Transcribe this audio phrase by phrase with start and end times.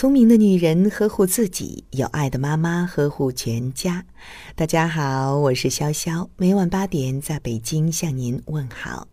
[0.00, 4.06] 聪明的女人呵护自己，有爱的妈妈呵护全家。
[4.54, 9.08] 大家好，我是潇潇，每晚八点在北京向您问好。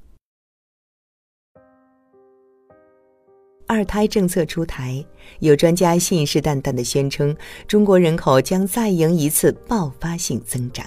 [3.65, 5.03] 二胎政策出台，
[5.39, 7.35] 有专家信誓旦旦的宣称，
[7.67, 10.85] 中国人口将再迎一次爆发性增长，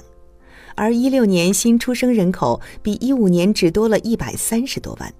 [0.76, 5.12] 而一六年新出生人口比一五年只多了一百三十多万，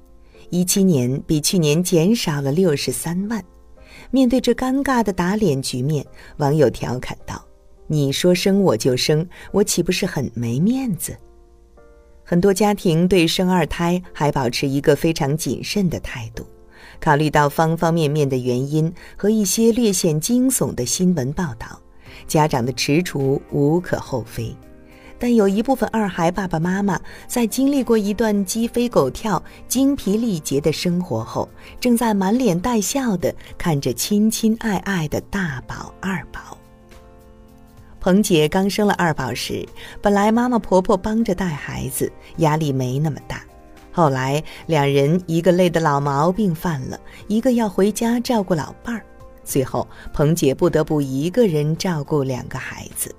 [0.51, 3.45] 一七年比去年减少了六十三万。
[4.11, 6.05] 面对这尴尬的打脸局面，
[6.39, 7.45] 网友调侃道
[7.87, 11.17] ：“你说生我就生，我岂不是很没面子？”
[12.25, 16.47] 很多家庭对生二胎还保持一个非常谨慎的态度，
[17.01, 21.81] 考虑到方方面面的原因和一些略显惊悚的新闻报道，
[22.27, 24.55] 家长的踟蹰无可厚非。
[25.19, 31.49] 但有一部分二孩爸爸妈妈在经历过一段鸡飞狗跳、精疲力竭的生活后，
[31.81, 36.57] 正在满脸带笑的看着亲亲爱爱的大宝、二宝。
[38.01, 39.69] 彭姐刚生了二宝时，
[40.01, 43.43] 本来妈妈婆婆帮着带孩子，压力没那么大。
[43.91, 49.05] 后来两人一个累的老毛病犯了，一个要回家照顾老伴儿，
[49.43, 49.85] 最后
[50.15, 53.13] 彭姐不得不一个人照顾两个孩子。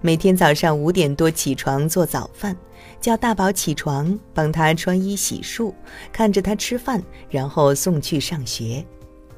[0.00, 2.56] 每天早上五点多起床做早饭，
[3.00, 5.74] 叫大宝起床，帮他穿衣洗漱，
[6.12, 8.84] 看着他吃饭，然后送去上学。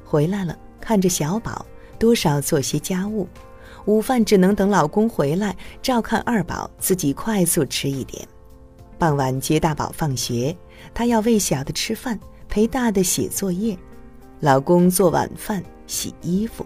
[0.05, 1.65] 回来了，看着小宝，
[1.97, 3.27] 多少做些家务。
[3.85, 8.27] 午饭只能等老公回来照看二宝，自己快速吃一点。
[8.99, 10.55] 傍晚接大宝放学，
[10.93, 13.75] 他要喂小的吃饭，陪大的写作业。
[14.39, 16.63] 老公做晚饭、洗衣服。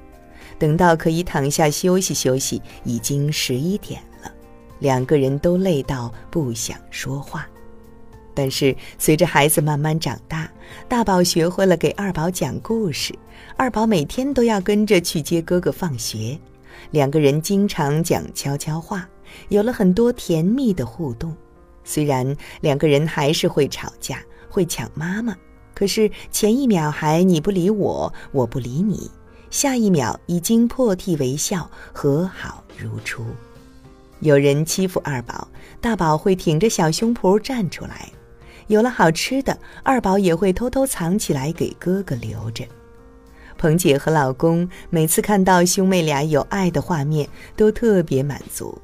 [0.58, 4.31] 等到可以躺下休息休息，已经十一点了，
[4.80, 7.47] 两个人都累到不想说话。
[8.34, 10.52] 但是随着孩子慢慢长大，
[10.89, 13.17] 大宝学会了给二宝讲故事，
[13.56, 16.38] 二宝每天都要跟着去接哥哥放学，
[16.92, 19.08] 两个人经常讲悄悄话，
[19.47, 21.34] 有了很多甜蜜的互动。
[21.85, 25.34] 虽然两个人还是会吵架，会抢妈妈，
[25.74, 29.09] 可是前一秒还你不理我，我不理你。
[29.55, 33.23] 下一秒已经破涕为笑，和好如初。
[34.19, 35.47] 有人欺负二宝，
[35.79, 38.11] 大宝会挺着小胸脯站出来；
[38.67, 42.66] 有了好吃的，二宝也会偷偷藏起来给哥哥留着。
[43.57, 48.77] 彭姐和老公每次看到兄妹俩有爱的画面，都特别满足。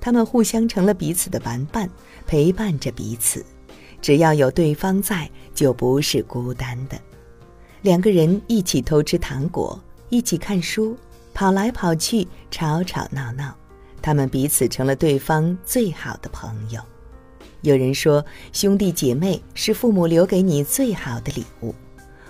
[0.00, 1.88] 他们互相成了彼此的玩伴，
[2.26, 3.46] 陪伴着彼此。
[4.02, 6.98] 只要有对方在，就不是孤单的。
[7.82, 9.80] 两个人一起偷吃糖果。
[10.08, 10.96] 一起看书，
[11.34, 13.54] 跑来跑去，吵吵闹闹，
[14.00, 16.80] 他们彼此成了对方最好的朋友。
[17.62, 21.74] 有人说，兄弟姐妹是父母留给你最好的礼物。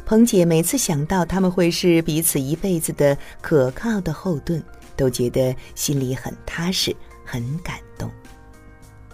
[0.06, 4.62] 彭姐每次想到他们会是彼此一辈子的可靠的后盾，
[4.96, 6.94] 都觉得心里很踏实，
[7.24, 8.10] 很感动。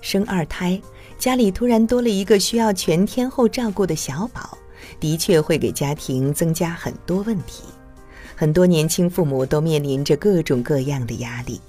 [0.01, 0.81] 生二胎，
[1.19, 4.57] 家里突然多了一个需要全天候照顾的小宝，
[5.01, 7.65] 的确会给家庭增加很多问题。
[8.43, 11.61] 很多年轻父母都面临着各种各样的压力，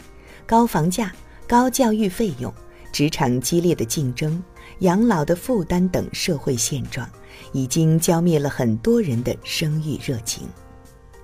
[0.43, 1.13] 高房价、
[1.45, 2.51] 高教育费用、
[2.91, 4.43] 职场激烈的竞争、
[4.79, 7.07] 养老的负担等社会现状，
[7.51, 10.47] 已经浇灭了很多人的生育热情。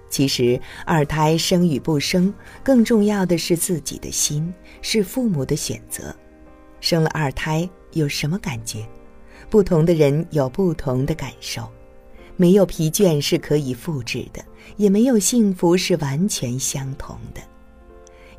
[0.08, 2.32] 其实，二胎生与不生，
[2.62, 6.16] 更重要的是自己的心，是父母的选择。
[6.80, 8.86] 生了二胎有什么感觉？
[9.50, 11.68] 不同的人有不同的感受。
[12.40, 14.42] 没有疲倦是可以复制的，
[14.78, 17.42] 也没有幸福是完全相同的。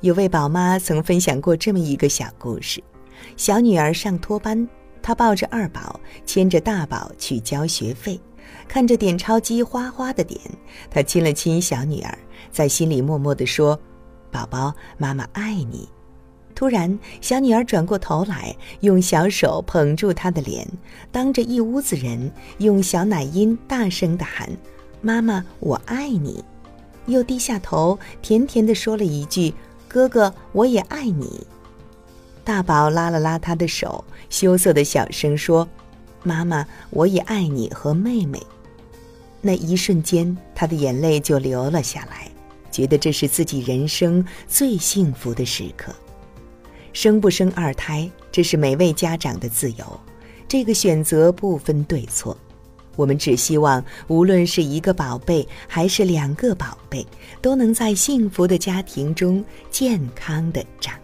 [0.00, 2.82] 有位宝妈曾分享过这么一个小故事：
[3.36, 4.66] 小女儿上托班，
[5.02, 8.18] 她抱着二宝，牵着大宝去交学费，
[8.66, 10.40] 看着点钞机哗哗的点，
[10.90, 12.18] 她亲了亲小女儿，
[12.50, 13.78] 在心里默默地说
[14.32, 15.86] ：“宝宝，妈妈爱你。”
[16.60, 20.68] 突然，小女儿转过头来，用小手捧住她的脸，
[21.10, 24.46] 当着一屋子人，用小奶音大声地喊
[25.00, 26.44] ：“妈妈，我爱你！”
[27.08, 29.54] 又低下头，甜甜地说了一句
[29.88, 31.46] ：“哥哥，我也爱你。”
[32.44, 35.66] 大宝拉了拉她的手，羞涩的小声说
[36.22, 38.38] ：“妈妈，我也爱你和妹妹。”
[39.40, 42.30] 那一瞬间，他的眼泪就流了下来，
[42.70, 45.90] 觉得这是自己人生最幸福的时刻。
[46.92, 50.00] 生不生二胎，这是每位家长的自由，
[50.48, 52.36] 这个选择不分对错。
[52.96, 57.06] 我们只希望，无论是一个宝贝还是两个宝贝，
[57.40, 60.94] 都能在幸福的家庭中健康的长。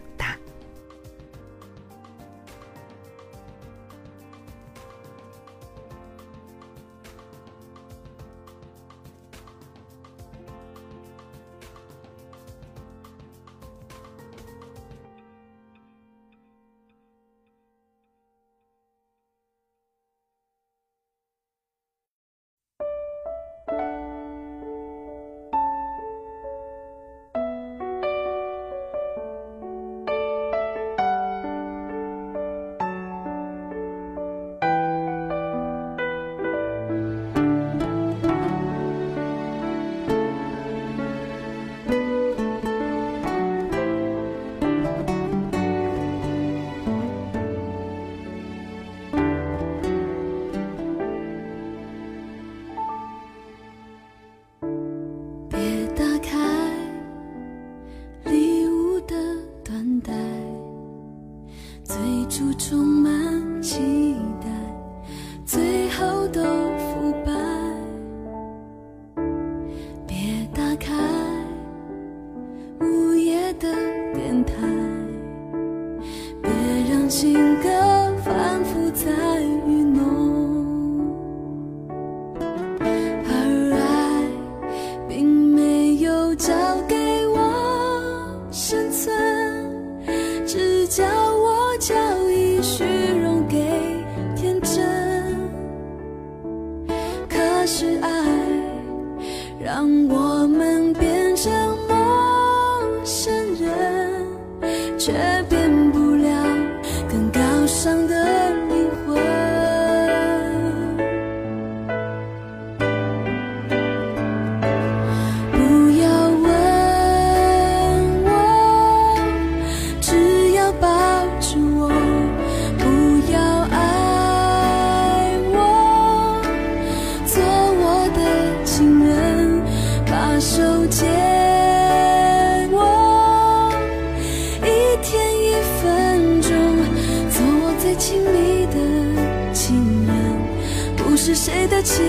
[141.87, 142.03] 情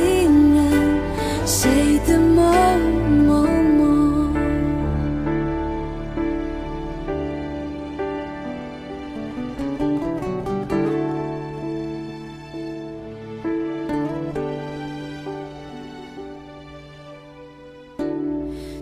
[0.56, 0.66] 人，
[1.46, 2.44] 谁的梦
[3.24, 3.46] 梦
[3.76, 4.34] 梦？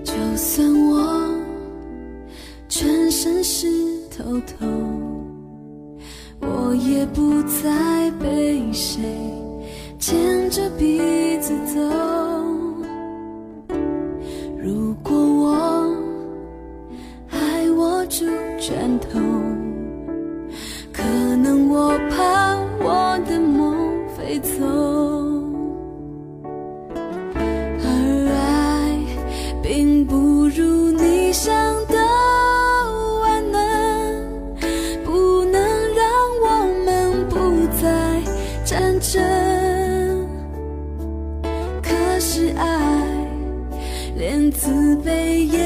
[0.03, 1.29] 就算我
[2.71, 3.69] 全身湿
[4.17, 4.67] 透透，
[6.41, 9.46] 我也不再被谁。
[10.07, 12.26] 牵着鼻子走。
[44.57, 45.66] 慈悲也